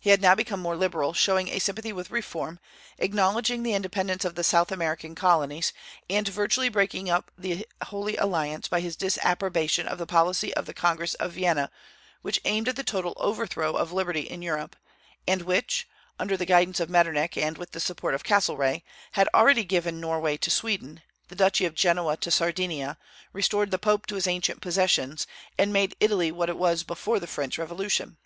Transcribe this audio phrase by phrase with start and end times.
[0.00, 2.58] He had now become more liberal, showing a sympathy with reform,
[2.98, 5.72] acknowledging the independence of the South American colonies,
[6.08, 10.74] and virtually breaking up the Holy Alliance by his disapprobation of the policy of the
[10.74, 11.70] Congress of Vienna,
[12.20, 14.74] which aimed at the total overthrow of liberty in Europe,
[15.24, 15.86] and which
[16.18, 18.80] (under the guidance of Metternich and with the support of Castlereagh)
[19.12, 22.98] had already given Norway to Sweden, the duchy of Genoa to Sardinia,
[23.32, 27.28] restored to the Pope his ancient possessions, and made Italy what it was before the
[27.28, 28.16] French Revolution.